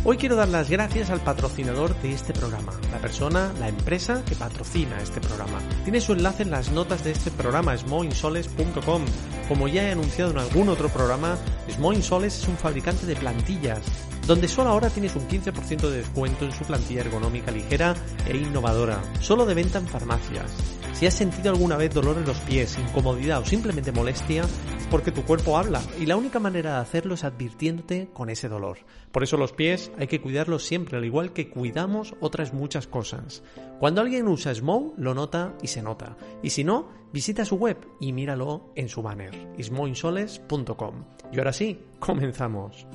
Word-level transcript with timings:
Hoy 0.03 0.17
quiero 0.17 0.35
dar 0.35 0.49
las 0.49 0.71
gracias 0.71 1.11
al 1.11 1.21
patrocinador 1.21 1.95
de 2.01 2.15
este 2.15 2.33
programa, 2.33 2.73
la 2.91 2.99
persona, 2.99 3.53
la 3.61 3.69
empresa 3.69 4.25
que 4.25 4.35
patrocina 4.35 4.99
este 4.99 5.21
programa. 5.21 5.59
Tiene 5.85 6.01
su 6.01 6.15
enlace 6.15 6.43
en 6.43 6.51
las 6.51 6.73
notas 6.73 7.05
de 7.05 7.11
este 7.11 7.31
programa, 7.31 7.77
smoinsoles.com. 7.77 9.05
Como 9.47 9.69
ya 9.69 9.87
he 9.87 9.93
anunciado 9.93 10.31
en 10.31 10.39
algún 10.39 10.71
otro 10.71 10.89
programa, 10.89 11.37
Smoinsoles 11.71 12.39
es 12.39 12.49
un 12.49 12.57
fabricante 12.57 13.05
de 13.05 13.15
plantillas, 13.15 13.81
donde 14.27 14.49
solo 14.49 14.71
ahora 14.71 14.89
tienes 14.89 15.15
un 15.17 15.29
15% 15.29 15.91
de 15.91 15.99
descuento 15.99 16.47
en 16.47 16.53
su 16.53 16.65
plantilla 16.65 17.03
ergonómica 17.03 17.51
ligera 17.51 17.95
e 18.27 18.39
innovadora, 18.39 19.03
solo 19.21 19.45
de 19.45 19.55
venta 19.55 19.81
en 19.81 19.87
farmacias. 19.87 20.80
Si 20.93 21.07
has 21.07 21.15
sentido 21.15 21.51
alguna 21.51 21.77
vez 21.77 21.95
dolor 21.95 22.19
en 22.19 22.27
los 22.27 22.39
pies, 22.41 22.79
incomodidad 22.79 23.41
o 23.41 23.47
simplemente 23.47 23.91
molestia, 23.91 24.43
es 24.43 24.87
porque 24.91 25.13
tu 25.13 25.25
cuerpo 25.25 25.57
habla 25.57 25.83
y 25.99 26.07
la 26.07 26.17
única 26.17 26.39
manera 26.39 26.75
de 26.75 26.81
hacerlo 26.81 27.15
es 27.15 27.25
advirtiéndote 27.25 28.11
con 28.13 28.29
ese 28.29 28.49
dolor. 28.49 28.79
Por 29.11 29.23
eso 29.23 29.37
los 29.37 29.53
pies 29.53 29.91
hay 29.99 30.09
que 30.09 30.21
cuidarlos 30.21 30.65
siempre, 30.65 30.99
al 30.99 31.05
igual 31.05 31.33
que 31.33 31.49
cuidamos 31.49 32.15
otras 32.21 32.53
muchas 32.53 32.87
cosas. 32.87 33.43
Cuando 33.79 34.03
alguien 34.03 34.29
usa 34.29 34.55
Smow, 34.55 34.95
lo 34.99 35.15
nota 35.15 35.55
y 35.63 35.69
se 35.69 35.83
nota. 35.83 36.17
Y 36.43 36.51
si 36.51 36.65
no, 36.65 36.89
visita 37.13 37.45
su 37.45 37.57
web 37.57 37.79
y 37.99 38.13
míralo 38.13 38.73
en 38.75 38.89
su 38.89 39.01
banner, 39.01 39.35
smoinsoles.com. 39.61 41.05
Y 41.33 41.39
ahora 41.39 41.53
sí, 41.53 41.81
comenzamos. 41.99 42.87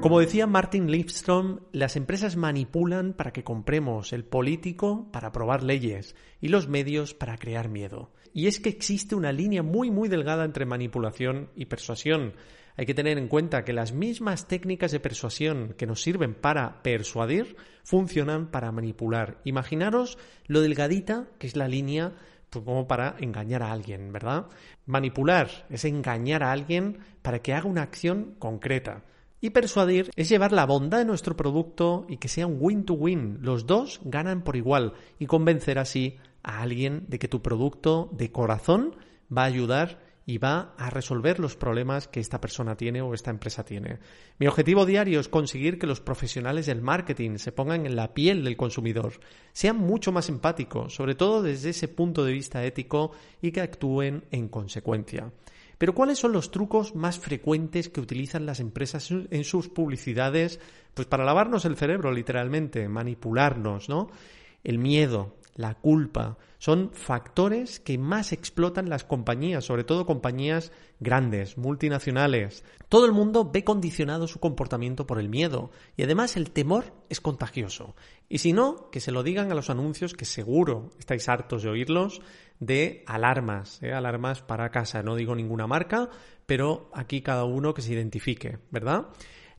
Como 0.00 0.18
decía 0.18 0.46
Martin 0.46 0.90
Lipstrom, 0.90 1.60
las 1.72 1.94
empresas 1.94 2.34
manipulan 2.34 3.12
para 3.12 3.32
que 3.34 3.44
compremos, 3.44 4.14
el 4.14 4.24
político 4.24 5.10
para 5.12 5.28
aprobar 5.28 5.62
leyes 5.62 6.16
y 6.40 6.48
los 6.48 6.68
medios 6.68 7.12
para 7.12 7.36
crear 7.36 7.68
miedo. 7.68 8.10
Y 8.32 8.46
es 8.46 8.60
que 8.60 8.70
existe 8.70 9.14
una 9.14 9.30
línea 9.30 9.62
muy 9.62 9.90
muy 9.90 10.08
delgada 10.08 10.46
entre 10.46 10.64
manipulación 10.64 11.50
y 11.54 11.66
persuasión. 11.66 12.32
Hay 12.78 12.86
que 12.86 12.94
tener 12.94 13.18
en 13.18 13.28
cuenta 13.28 13.62
que 13.62 13.74
las 13.74 13.92
mismas 13.92 14.48
técnicas 14.48 14.90
de 14.90 15.00
persuasión 15.00 15.74
que 15.76 15.86
nos 15.86 16.00
sirven 16.00 16.34
para 16.34 16.82
persuadir 16.82 17.56
funcionan 17.84 18.50
para 18.50 18.72
manipular. 18.72 19.42
Imaginaros 19.44 20.16
lo 20.46 20.62
delgadita 20.62 21.28
que 21.38 21.46
es 21.46 21.56
la 21.56 21.68
línea 21.68 22.14
pues, 22.48 22.64
como 22.64 22.88
para 22.88 23.16
engañar 23.20 23.62
a 23.62 23.70
alguien, 23.70 24.14
¿verdad? 24.14 24.46
Manipular 24.86 25.66
es 25.68 25.84
engañar 25.84 26.42
a 26.42 26.52
alguien 26.52 27.00
para 27.20 27.40
que 27.40 27.52
haga 27.52 27.68
una 27.68 27.82
acción 27.82 28.34
concreta. 28.38 29.04
Y 29.40 29.50
persuadir 29.50 30.10
es 30.16 30.28
llevar 30.28 30.52
la 30.52 30.66
bondad 30.66 30.98
de 30.98 31.04
nuestro 31.06 31.36
producto 31.36 32.04
y 32.08 32.18
que 32.18 32.28
sea 32.28 32.46
un 32.46 32.58
win-to-win. 32.60 33.38
Los 33.40 33.66
dos 33.66 34.00
ganan 34.04 34.42
por 34.42 34.56
igual 34.56 34.92
y 35.18 35.26
convencer 35.26 35.78
así 35.78 36.18
a 36.42 36.60
alguien 36.60 37.04
de 37.08 37.18
que 37.18 37.28
tu 37.28 37.40
producto 37.40 38.10
de 38.12 38.30
corazón 38.30 38.96
va 39.34 39.42
a 39.42 39.46
ayudar 39.46 40.09
y 40.26 40.38
va 40.38 40.74
a 40.76 40.90
resolver 40.90 41.40
los 41.40 41.56
problemas 41.56 42.08
que 42.08 42.20
esta 42.20 42.40
persona 42.40 42.76
tiene 42.76 43.02
o 43.02 43.14
esta 43.14 43.30
empresa 43.30 43.64
tiene. 43.64 43.98
Mi 44.38 44.46
objetivo 44.46 44.86
diario 44.86 45.20
es 45.20 45.28
conseguir 45.28 45.78
que 45.78 45.86
los 45.86 46.00
profesionales 46.00 46.66
del 46.66 46.82
marketing 46.82 47.38
se 47.38 47.52
pongan 47.52 47.86
en 47.86 47.96
la 47.96 48.14
piel 48.14 48.44
del 48.44 48.56
consumidor, 48.56 49.14
sean 49.52 49.76
mucho 49.76 50.12
más 50.12 50.28
empáticos, 50.28 50.94
sobre 50.94 51.14
todo 51.14 51.42
desde 51.42 51.70
ese 51.70 51.88
punto 51.88 52.24
de 52.24 52.32
vista 52.32 52.64
ético 52.64 53.12
y 53.42 53.50
que 53.50 53.60
actúen 53.60 54.24
en 54.30 54.48
consecuencia. 54.48 55.32
Pero 55.80 55.94
¿cuáles 55.94 56.18
son 56.18 56.32
los 56.32 56.50
trucos 56.50 56.94
más 56.94 57.18
frecuentes 57.18 57.88
que 57.88 58.02
utilizan 58.02 58.44
las 58.44 58.60
empresas 58.60 59.10
en 59.10 59.44
sus 59.44 59.70
publicidades? 59.70 60.60
Pues 60.92 61.08
para 61.08 61.24
lavarnos 61.24 61.64
el 61.64 61.76
cerebro, 61.76 62.12
literalmente, 62.12 62.86
manipularnos, 62.86 63.88
¿no? 63.88 64.10
El 64.62 64.78
miedo, 64.78 65.36
la 65.60 65.74
culpa, 65.74 66.38
son 66.58 66.90
factores 66.92 67.80
que 67.80 67.98
más 67.98 68.32
explotan 68.32 68.88
las 68.88 69.04
compañías, 69.04 69.64
sobre 69.64 69.84
todo 69.84 70.06
compañías 70.06 70.72
grandes, 70.98 71.56
multinacionales. 71.56 72.64
Todo 72.88 73.06
el 73.06 73.12
mundo 73.12 73.50
ve 73.50 73.64
condicionado 73.64 74.26
su 74.26 74.40
comportamiento 74.40 75.06
por 75.06 75.18
el 75.18 75.28
miedo 75.28 75.70
y 75.96 76.02
además 76.02 76.36
el 76.36 76.50
temor 76.50 76.92
es 77.08 77.20
contagioso. 77.20 77.94
Y 78.28 78.38
si 78.38 78.52
no, 78.52 78.90
que 78.90 79.00
se 79.00 79.12
lo 79.12 79.22
digan 79.22 79.50
a 79.50 79.54
los 79.54 79.70
anuncios 79.70 80.14
que 80.14 80.24
seguro 80.24 80.90
estáis 80.98 81.28
hartos 81.28 81.62
de 81.62 81.70
oírlos 81.70 82.20
de 82.58 83.04
alarmas, 83.06 83.82
¿eh? 83.82 83.92
alarmas 83.92 84.42
para 84.42 84.70
casa. 84.70 85.02
No 85.02 85.16
digo 85.16 85.34
ninguna 85.34 85.66
marca, 85.66 86.10
pero 86.46 86.90
aquí 86.92 87.22
cada 87.22 87.44
uno 87.44 87.72
que 87.74 87.82
se 87.82 87.92
identifique, 87.92 88.58
¿verdad? 88.70 89.06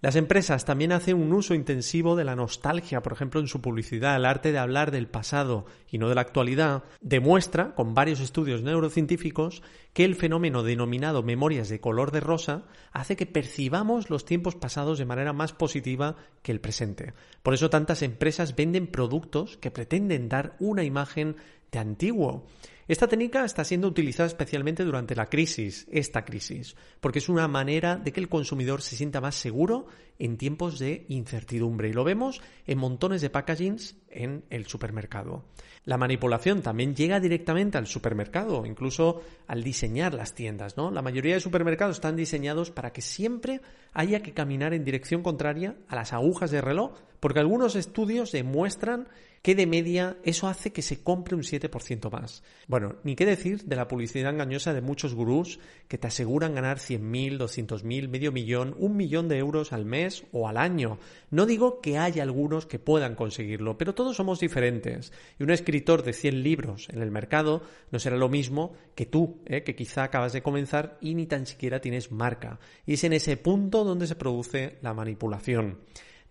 Las 0.01 0.16
empresas 0.16 0.66
también 0.66 0.94
hacen 0.94 1.16
un 1.16 1.31
uso 1.31 1.53
intensivo 1.53 2.16
de 2.16 2.23
la 2.23 2.35
nostalgia, 2.35 3.03
por 3.03 3.13
ejemplo, 3.13 3.39
en 3.39 3.47
su 3.47 3.62
publicidad. 3.62 4.16
El 4.16 4.25
arte 4.25 4.51
de 4.51 4.57
hablar 4.57 4.89
del 4.89 5.07
pasado 5.07 5.67
y 5.88 6.00
no 6.00 6.09
de 6.09 6.16
la 6.16 6.22
actualidad 6.22 6.84
demuestra, 7.01 7.75
con 7.75 7.94
varios 7.94 8.19
estudios 8.19 8.63
neurocientíficos, 8.63 9.62
que 9.94 10.03
el 10.03 10.16
fenómeno 10.16 10.63
denominado 10.63 11.22
memorias 11.22 11.69
de 11.69 11.79
color 11.79 12.09
de 12.09 12.19
rosa 12.19 12.63
hace 12.91 13.16
que 13.16 13.28
percibamos 13.28 14.09
los 14.09 14.25
tiempos 14.25 14.56
pasados 14.56 14.97
de 14.97 15.06
manera 15.06 15.34
más 15.34 15.53
positiva 15.53 16.16
que 16.41 16.51
el 16.51 16.62
presente. 16.62 17.13
Por 17.44 17.53
eso 17.53 17.69
tantas 17.69 18.01
empresas 18.01 18.56
venden 18.56 18.88
productos 18.88 19.57
que 19.57 19.69
pretenden 19.69 20.29
dar 20.29 20.56
una 20.59 20.83
imagen 20.83 21.35
de 21.72 21.78
antiguo. 21.78 22.47
Esta 22.91 23.07
técnica 23.07 23.46
está 23.46 23.63
siendo 23.63 23.88
utilizada 23.88 24.28
especialmente 24.28 24.84
durante 24.84 25.16
la 25.16 25.29
crisis, 25.29 25.88
esta 25.90 26.25
crisis, 26.25 26.75
porque 27.00 27.19
es 27.19 27.29
una 27.29 27.47
manera 27.47 27.96
de 27.96 28.12
que 28.12 28.19
el 28.19 28.28
consumidor 28.28 28.81
se 28.81 28.97
sienta 28.97 29.22
más 29.22 29.35
seguro 29.35 29.88
en 30.19 30.35
tiempos 30.35 30.78
de 30.78 31.06
incertidumbre. 31.07 31.88
Y 31.88 31.94
lo 31.94 32.03
vemos 32.03 32.41
en 32.68 32.78
montones 32.78 33.22
de 33.22 33.30
packagings 33.30 33.96
en 34.09 34.44
el 34.50 34.68
supermercado. 34.68 35.46
La 35.85 35.97
manipulación 35.97 36.62
también 36.62 36.94
llega 36.94 37.22
directamente 37.22 37.78
al 37.78 37.88
supermercado, 37.88 38.66
incluso 38.66 39.22
al 39.47 39.63
diseñar 39.63 40.13
las 40.13 40.35
tiendas, 40.35 40.75
¿no? 40.75 40.91
La 40.91 41.01
mayoría 41.01 41.36
de 41.36 41.39
supermercados 41.39 41.95
están 41.95 42.18
diseñados 42.18 42.71
para 42.71 42.92
que 42.92 43.01
siempre 43.01 43.62
haya 43.94 44.21
que 44.21 44.33
caminar 44.33 44.74
en 44.74 44.83
dirección 44.83 45.24
contraria 45.24 45.77
a 45.88 45.95
las 45.95 46.12
agujas 46.12 46.51
de 46.51 46.60
reloj, 46.60 46.92
porque 47.21 47.39
algunos 47.39 47.77
estudios 47.77 48.33
demuestran 48.33 49.07
que 49.41 49.56
de 49.56 49.65
media 49.65 50.18
eso 50.23 50.47
hace 50.47 50.71
que 50.71 50.81
se 50.81 51.03
compre 51.03 51.35
un 51.35 51.41
7% 51.41 52.12
más. 52.12 52.44
Bueno, 52.68 52.95
ni 53.03 53.15
qué 53.15 53.25
decir 53.25 53.63
de 53.63 53.75
la 53.75 53.88
publicidad 53.88 54.31
engañosa 54.31 54.73
de 54.73 54.81
muchos 54.81 55.15
gurús 55.15 55.59
que 55.88 55.97
te 55.97 56.07
aseguran 56.07 56.53
ganar 56.53 56.77
100.000, 56.77 57.38
200.000, 57.38 58.07
medio 58.07 58.31
millón, 58.31 58.75
un 58.77 58.95
millón 58.97 59.27
de 59.27 59.38
euros 59.38 59.73
al 59.73 59.85
mes 59.85 60.25
o 60.31 60.47
al 60.47 60.57
año. 60.57 61.00
No 61.31 61.45
digo 61.45 61.81
que 61.81 61.97
haya 61.97 62.23
algunos 62.23 62.65
que 62.65 62.79
puedan 62.79 63.15
conseguirlo, 63.15 63.77
pero 63.77 63.95
todos 63.95 64.15
somos 64.15 64.39
diferentes. 64.39 65.12
Y 65.39 65.44
un 65.44 65.51
escritor 65.51 66.03
de 66.03 66.13
100 66.13 66.44
libros 66.44 66.89
en 66.89 67.01
el 67.01 67.12
mercado 67.12 67.63
no 67.91 68.00
será 68.00 68.18
lo 68.18 68.29
mismo 68.29 68.73
que 68.95 69.06
tú, 69.06 69.41
¿eh? 69.45 69.63
que 69.63 69.75
quizá 69.75 70.03
acabas 70.03 70.33
de 70.33 70.44
comenzar 70.44 70.97
y 71.01 71.15
ni 71.15 71.25
tan 71.25 71.45
siquiera 71.47 71.81
tienes 71.81 72.12
marca. 72.12 72.59
Y 72.85 72.94
es 72.94 73.03
en 73.03 73.13
ese 73.13 73.38
punto 73.38 73.83
donde 73.83 74.07
se 74.07 74.15
produce 74.15 74.77
la 74.81 74.94
manipulación. 74.94 75.79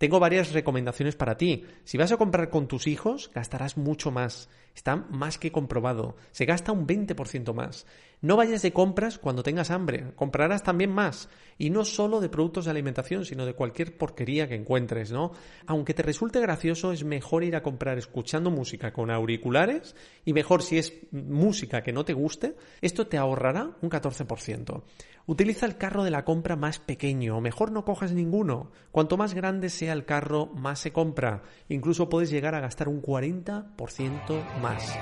Tengo 0.01 0.19
varias 0.19 0.55
recomendaciones 0.55 1.15
para 1.15 1.37
ti. 1.37 1.67
Si 1.85 1.99
vas 1.99 2.11
a 2.11 2.17
comprar 2.17 2.49
con 2.49 2.69
tus 2.69 2.87
hijos, 2.87 3.31
gastarás 3.35 3.77
mucho 3.77 4.11
más. 4.11 4.49
Está 4.75 4.97
más 4.97 5.39
que 5.39 5.53
comprobado. 5.53 6.17
Se 6.31 6.45
gasta 6.45 6.73
un 6.73 6.87
20% 6.87 7.53
más. 7.53 7.87
No 8.23 8.37
vayas 8.37 8.61
de 8.61 8.73
compras 8.73 9.19
cuando 9.19 9.43
tengas 9.43 9.71
hambre. 9.71 10.13
Comprarás 10.15 10.63
también 10.63 10.91
más. 10.91 11.29
Y 11.57 11.71
no 11.71 11.85
solo 11.85 12.21
de 12.21 12.29
productos 12.29 12.67
de 12.67 12.71
alimentación, 12.71 13.25
sino 13.25 13.47
de 13.47 13.55
cualquier 13.55 13.97
porquería 13.97 14.47
que 14.47 14.55
encuentres, 14.55 15.11
¿no? 15.11 15.33
Aunque 15.67 15.95
te 15.95 16.03
resulte 16.03 16.41
gracioso, 16.41 16.93
es 16.93 17.03
mejor 17.03 17.45
ir 17.45 17.57
a 17.57 17.63
comprar 17.63 17.99
escuchando 17.99 18.51
música 18.51 18.93
con 18.93 19.11
auriculares 19.11 19.97
y 20.25 20.35
mejor 20.35 20.63
si 20.63 20.79
es 20.79 20.93
música 21.13 21.83
que 21.83 21.93
no 21.93 22.05
te 22.05 22.13
guste, 22.13 22.57
esto 22.83 23.07
te 23.07 23.17
ahorrará 23.17 23.71
un 23.81 23.91
14%. 23.91 24.83
Utiliza 25.27 25.65
el 25.65 25.77
carro 25.77 26.03
de 26.03 26.11
la 26.11 26.25
compra 26.25 26.57
más 26.57 26.79
pequeño, 26.79 27.37
o 27.37 27.41
mejor 27.41 27.71
no 27.71 27.85
cojas 27.85 28.13
ninguno. 28.13 28.73
Cuanto 28.91 29.17
más 29.17 29.33
grande 29.33 29.69
sea 29.69 29.93
el 29.93 30.05
carro, 30.05 30.47
más 30.47 30.81
se 30.81 30.93
compra. 30.93 31.43
Incluso 31.69 32.09
puedes 32.09 32.31
llegar 32.31 32.55
a 32.55 32.61
gastar 32.61 32.89
un 32.89 33.01
40% 33.01 34.60
más. 34.61 34.97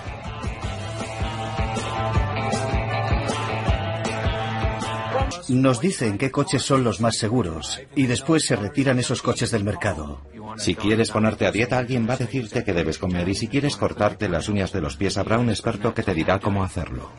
Nos 5.49 5.81
dicen 5.81 6.19
qué 6.19 6.31
coches 6.31 6.63
son 6.63 6.85
los 6.85 7.01
más 7.01 7.17
seguros 7.17 7.81
y 7.95 8.07
después 8.07 8.45
se 8.45 8.57
retiran 8.57 8.99
esos 8.99 9.23
coches 9.23 9.51
del 9.51 9.65
mercado. 9.65 10.21
Si 10.57 10.75
quieres 10.75 11.11
ponerte 11.11 11.47
a 11.47 11.53
dieta, 11.53 11.79
alguien 11.79 12.09
va 12.09 12.15
a 12.15 12.19
decirte 12.19 12.65
que 12.65 12.73
debes 12.73 12.99
comer 12.99 13.29
y 13.29 13.35
si 13.35 13.49
quieres 13.49 13.77
cortarte 13.77 14.29
las 14.29 14.49
uñas 14.49 14.73
de 14.73 14.81
los 14.81 14.97
pies, 14.97 15.17
habrá 15.17 15.39
un 15.39 15.49
experto 15.49 15.95
que 15.95 16.03
te 16.03 16.15
dirá 16.15 16.39
cómo 16.39 16.65
hacerlo. 16.65 17.11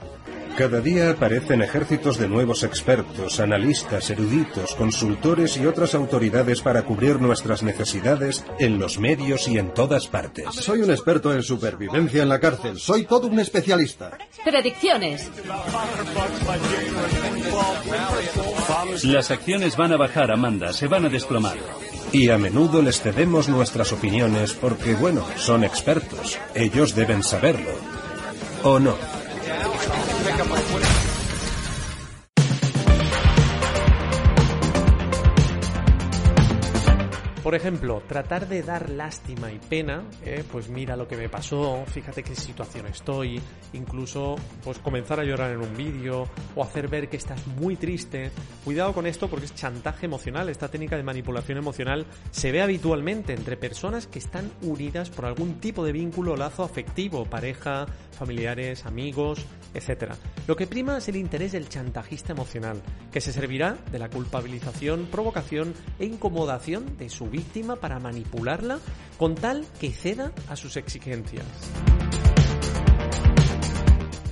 Cada 0.60 0.82
día 0.82 1.12
aparecen 1.12 1.62
ejércitos 1.62 2.18
de 2.18 2.28
nuevos 2.28 2.64
expertos, 2.64 3.40
analistas, 3.40 4.10
eruditos, 4.10 4.76
consultores 4.76 5.56
y 5.56 5.66
otras 5.66 5.96
autoridades 5.96 6.62
para 6.62 6.82
cubrir 6.82 7.22
nuestras 7.22 7.64
necesidades 7.64 8.44
en 8.60 8.78
los 8.78 9.00
medios 9.00 9.48
y 9.48 9.58
en 9.58 9.74
todas 9.74 10.08
partes. 10.08 10.48
Soy 10.52 10.82
un 10.82 10.92
experto 10.92 11.34
en 11.34 11.44
supervivencia 11.44 12.24
en 12.24 12.28
la 12.28 12.42
cárcel. 12.42 12.78
Soy 12.78 13.06
todo 13.06 13.28
un 13.28 13.40
especialista. 13.40 14.18
Predicciones. 14.44 15.32
Las 19.04 19.32
acciones 19.32 19.78
van 19.78 19.94
a 19.94 19.98
bajar, 19.98 20.30
Amanda, 20.30 20.74
se 20.74 20.88
van 20.88 21.06
a 21.06 21.10
desplomar. 21.10 21.56
Y 22.12 22.32
a 22.32 22.38
menudo 22.38 22.82
les 22.82 23.00
cedemos 23.00 23.48
nuestras 23.48 23.94
opiniones 23.94 24.52
porque, 24.56 24.94
bueno, 24.96 25.26
son 25.38 25.64
expertos. 25.64 26.38
Ellos 26.54 26.96
deben 26.96 27.24
saberlo. 27.24 27.72
¿O 28.64 28.78
no? 28.78 29.19
Por 37.50 37.56
ejemplo, 37.56 38.04
tratar 38.08 38.48
de 38.48 38.62
dar 38.62 38.92
lástima 38.92 39.52
y 39.52 39.58
pena, 39.58 40.04
eh, 40.24 40.44
pues 40.52 40.70
mira 40.70 40.96
lo 40.96 41.08
que 41.08 41.18
me 41.18 41.30
pasó, 41.30 41.84
fíjate 41.88 42.22
qué 42.22 42.36
situación 42.36 42.86
estoy, 42.86 43.42
incluso 43.74 44.36
pues 44.64 44.78
comenzar 44.78 45.20
a 45.20 45.24
llorar 45.24 45.54
en 45.54 45.62
un 45.62 45.76
vídeo 45.76 46.30
o 46.56 46.64
hacer 46.64 46.88
ver 46.88 47.10
que 47.10 47.18
estás 47.18 47.48
muy 47.48 47.76
triste. 47.76 48.30
Cuidado 48.64 48.94
con 48.94 49.08
esto 49.08 49.28
porque 49.28 49.48
es 49.48 49.56
chantaje 49.56 50.06
emocional, 50.06 50.48
esta 50.48 50.68
técnica 50.68 50.96
de 50.96 51.02
manipulación 51.02 51.58
emocional 51.58 52.06
se 52.30 52.52
ve 52.52 52.62
habitualmente 52.62 53.34
entre 53.34 53.58
personas 53.58 54.06
que 54.06 54.20
están 54.20 54.52
unidas 54.62 55.10
por 55.10 55.26
algún 55.26 55.60
tipo 55.60 55.84
de 55.84 55.92
vínculo 55.92 56.34
o 56.34 56.38
lazo 56.38 56.62
afectivo, 56.62 57.26
pareja, 57.26 57.88
familiares, 58.12 58.86
amigos, 58.86 59.44
etc. 59.74 60.14
Lo 60.46 60.56
que 60.56 60.68
prima 60.68 61.00
es 61.00 61.08
el 61.10 61.16
interés 61.16 61.54
del 61.54 61.68
chantajista 61.68 62.34
emocional, 62.34 62.80
que 63.12 63.22
se 63.22 63.34
servirá 63.34 63.76
de 63.92 63.98
la 63.98 64.10
culpabilización, 64.10 65.08
provocación 65.08 65.74
e 65.98 66.06
incomodación 66.06 66.98
de 66.98 67.10
su 67.10 67.28
para 67.80 68.00
manipularla 68.00 68.80
con 69.18 69.36
tal 69.36 69.66
que 69.80 69.92
ceda 69.92 70.32
a 70.50 70.56
sus 70.56 70.78
exigencias. 70.78 71.46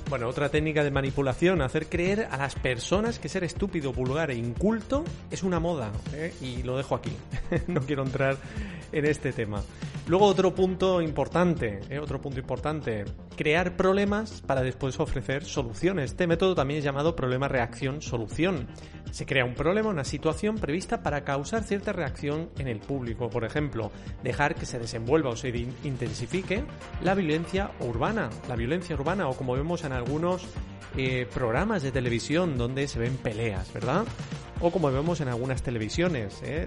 Bueno, 0.08 0.26
otra 0.26 0.48
técnica 0.48 0.82
de 0.82 0.90
manipulación, 0.90 1.60
hacer 1.60 1.86
creer 1.86 2.28
a 2.30 2.38
las 2.38 2.54
personas 2.54 3.18
que 3.18 3.28
ser 3.28 3.44
estúpido, 3.44 3.92
vulgar 3.92 4.30
e 4.30 4.36
inculto 4.36 5.04
es 5.30 5.42
una 5.42 5.60
moda. 5.60 5.92
¿eh? 6.14 6.32
Y 6.40 6.62
lo 6.62 6.78
dejo 6.78 6.94
aquí. 6.94 7.12
no 7.66 7.82
quiero 7.82 8.04
entrar 8.04 8.38
en 8.90 9.04
este 9.04 9.32
tema. 9.32 9.62
Luego 10.08 10.24
otro 10.24 10.54
punto 10.54 11.02
importante, 11.02 11.80
¿eh? 11.90 11.98
otro 11.98 12.18
punto 12.18 12.40
importante, 12.40 13.04
crear 13.36 13.76
problemas 13.76 14.40
para 14.40 14.62
después 14.62 14.98
ofrecer 15.00 15.44
soluciones. 15.44 16.12
Este 16.12 16.26
método 16.26 16.54
también 16.54 16.78
es 16.78 16.84
llamado 16.84 17.14
problema-reacción-solución. 17.14 18.68
Se 19.10 19.26
crea 19.26 19.44
un 19.44 19.52
problema, 19.52 19.90
una 19.90 20.04
situación 20.04 20.56
prevista 20.56 21.02
para 21.02 21.24
causar 21.24 21.62
cierta 21.62 21.92
reacción 21.92 22.48
en 22.58 22.68
el 22.68 22.80
público. 22.80 23.28
Por 23.28 23.44
ejemplo, 23.44 23.92
dejar 24.22 24.54
que 24.54 24.64
se 24.64 24.78
desenvuelva 24.78 25.28
o 25.28 25.36
se 25.36 25.50
intensifique 25.84 26.64
la 27.02 27.14
violencia 27.14 27.72
urbana. 27.80 28.30
La 28.48 28.56
violencia 28.56 28.96
urbana 28.96 29.28
o 29.28 29.36
como 29.36 29.52
vemos 29.52 29.84
en 29.84 29.92
algunos 29.92 30.48
eh, 30.96 31.26
programas 31.32 31.82
de 31.82 31.92
televisión 31.92 32.58
donde 32.58 32.88
se 32.88 32.98
ven 32.98 33.16
peleas, 33.16 33.72
¿verdad? 33.72 34.04
O 34.60 34.72
como 34.72 34.90
vemos 34.90 35.20
en 35.20 35.28
algunas 35.28 35.62
televisiones, 35.62 36.40
¿eh? 36.42 36.66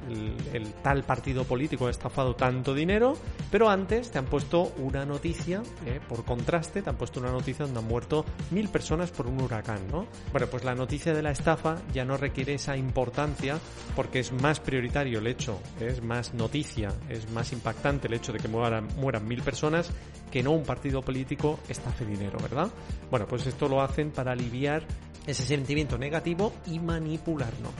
el, 0.54 0.74
tal 0.82 1.04
partido 1.04 1.44
político 1.44 1.88
ha 1.88 1.92
estafado 1.92 2.36
tanto 2.36 2.74
dinero, 2.74 3.18
pero 3.52 3.70
antes 3.70 4.12
te 4.12 4.18
han 4.18 4.26
puesto 4.26 4.72
una 4.78 5.06
noticia, 5.06 5.62
¿eh? 5.86 6.00
por 6.08 6.24
contraste, 6.24 6.82
te 6.82 6.90
han 6.90 6.96
puesto 6.96 7.20
una 7.20 7.32
noticia 7.32 7.66
donde 7.66 7.82
han 7.82 7.88
muerto 7.88 8.24
mil 8.52 8.70
personas 8.70 9.12
por 9.12 9.28
un 9.28 9.42
huracán, 9.42 9.82
¿no? 9.92 10.08
Bueno, 10.32 10.48
pues 10.48 10.64
la 10.64 10.74
noticia 10.74 11.14
de 11.14 11.22
la 11.22 11.32
estafa 11.32 11.80
ya 11.94 12.06
no 12.06 12.16
requiere 12.16 12.54
esa 12.54 12.78
importancia 12.78 13.60
porque 13.94 14.20
es 14.20 14.32
más 14.32 14.62
prioritario 14.62 15.20
el 15.20 15.28
hecho, 15.28 15.60
es 15.82 16.02
más 16.02 16.34
noticia, 16.34 16.94
es 17.10 17.30
más 17.32 17.52
impactante 17.52 18.08
el 18.08 18.14
hecho 18.14 18.32
de 18.32 18.40
que 18.40 18.48
mueran, 18.48 18.88
mueran 18.96 19.28
mil 19.28 19.42
personas 19.42 19.92
que 20.32 20.42
no 20.42 20.52
un 20.52 20.64
partido 20.64 21.02
político 21.02 21.60
estafe 21.68 22.06
dinero, 22.06 22.40
¿verdad? 22.42 22.72
Bueno, 23.10 23.28
pues 23.28 23.46
esto 23.46 23.68
lo 23.68 23.82
hacen 23.82 24.12
para 24.12 24.32
aliviar 24.32 24.84
ese 25.28 25.46
sentimiento 25.46 25.98
negativo 25.98 26.54
y 26.66 26.80
manipularnos. 26.80 27.74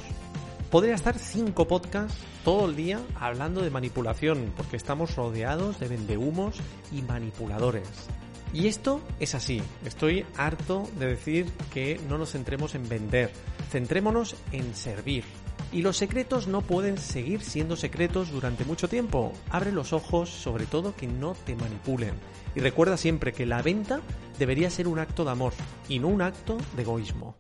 Podría 0.70 0.96
estar 0.96 1.18
cinco 1.18 1.68
podcasts 1.68 2.18
todo 2.46 2.66
el 2.70 2.76
día 2.76 3.02
hablando 3.20 3.62
de 3.62 3.70
manipulación, 3.70 4.54
porque 4.56 4.78
estamos 4.78 5.16
rodeados 5.16 5.80
de 5.80 5.88
vendehumos 5.88 6.58
y 6.92 7.02
manipuladores. 7.02 7.88
Y 8.54 8.68
esto 8.68 9.02
es 9.20 9.36
así. 9.36 9.62
Estoy 9.86 10.26
harto 10.38 10.90
de 11.00 11.08
decir 11.08 11.46
que 11.74 12.00
no 12.10 12.18
nos 12.18 12.32
centremos 12.32 12.76
en 12.76 12.88
vender. 12.88 13.32
Centrémonos 13.70 14.36
en 14.52 14.76
servir. 14.76 15.24
Y 15.74 15.84
los 15.84 15.96
secretos 15.96 16.48
no 16.48 16.62
pueden 16.62 16.98
seguir 16.98 17.42
siendo 17.42 17.78
secretos 17.78 18.30
durante 18.32 18.66
mucho 18.66 18.90
tiempo. 18.90 19.32
Abre 19.50 19.72
los 19.72 19.94
ojos, 19.94 20.30
sobre 20.30 20.66
todo 20.66 20.96
que 20.96 21.08
no 21.08 21.34
te 21.46 21.56
manipulen. 21.56 22.14
Y 22.56 22.60
recuerda 22.60 22.98
siempre 22.98 23.32
que 23.32 23.46
la 23.46 23.62
venta 23.62 24.02
debería 24.38 24.70
ser 24.70 24.90
un 24.90 25.00
acto 25.00 25.24
de 25.24 25.32
amor 25.32 25.54
y 25.88 26.00
no 26.00 26.10
un 26.10 26.22
acto 26.22 26.58
de 26.76 26.82
egoísmo. 26.82 27.36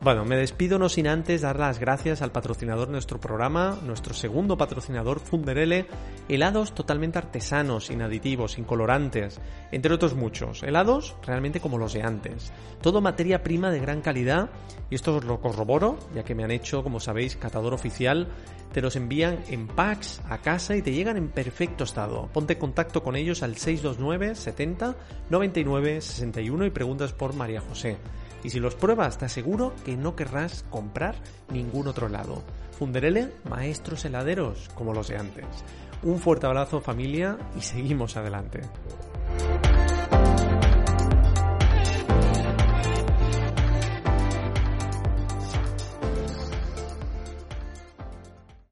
Bueno, 0.00 0.24
me 0.24 0.36
despido 0.36 0.78
no 0.78 0.88
sin 0.88 1.08
antes 1.08 1.40
dar 1.40 1.58
las 1.58 1.80
gracias 1.80 2.22
al 2.22 2.30
patrocinador 2.30 2.86
de 2.86 2.92
nuestro 2.92 3.20
programa, 3.20 3.76
nuestro 3.84 4.14
segundo 4.14 4.56
patrocinador, 4.56 5.18
Funderele, 5.18 5.86
helados 6.28 6.72
totalmente 6.72 7.18
artesanos, 7.18 7.86
sin 7.86 8.02
aditivos, 8.02 8.52
sin 8.52 8.64
colorantes, 8.64 9.40
entre 9.72 9.92
otros 9.92 10.14
muchos. 10.14 10.62
Helados 10.62 11.16
realmente 11.26 11.58
como 11.58 11.78
los 11.78 11.94
de 11.94 12.04
antes. 12.04 12.52
Todo 12.80 13.00
materia 13.00 13.42
prima 13.42 13.72
de 13.72 13.80
gran 13.80 14.00
calidad, 14.00 14.50
y 14.88 14.94
esto 14.94 15.16
os 15.16 15.24
lo 15.24 15.40
corroboro, 15.40 15.98
ya 16.14 16.22
que 16.22 16.36
me 16.36 16.44
han 16.44 16.52
hecho, 16.52 16.84
como 16.84 17.00
sabéis, 17.00 17.34
catador 17.34 17.74
oficial. 17.74 18.28
Te 18.72 18.80
los 18.80 18.94
envían 18.94 19.40
en 19.48 19.66
packs 19.66 20.22
a 20.28 20.38
casa 20.38 20.76
y 20.76 20.82
te 20.82 20.92
llegan 20.92 21.16
en 21.16 21.28
perfecto 21.28 21.82
estado. 21.82 22.28
Ponte 22.32 22.52
en 22.52 22.60
contacto 22.60 23.02
con 23.02 23.16
ellos 23.16 23.42
al 23.42 23.56
629 23.56 24.36
70 24.36 24.94
99 25.28 26.00
61 26.00 26.66
y 26.66 26.70
preguntas 26.70 27.12
por 27.12 27.34
María 27.34 27.60
José. 27.60 27.96
Y 28.44 28.50
si 28.50 28.60
los 28.60 28.74
pruebas, 28.74 29.18
te 29.18 29.24
aseguro 29.24 29.74
que 29.84 29.96
no 29.96 30.14
querrás 30.16 30.64
comprar 30.70 31.16
ningún 31.50 31.88
otro 31.88 32.06
helado. 32.06 32.42
Funderele, 32.78 33.32
maestros 33.48 34.04
heladeros 34.04 34.68
como 34.74 34.94
los 34.94 35.08
de 35.08 35.16
antes. 35.16 35.46
Un 36.02 36.18
fuerte 36.18 36.46
abrazo 36.46 36.80
familia 36.80 37.36
y 37.56 37.60
seguimos 37.62 38.16
adelante. 38.16 38.60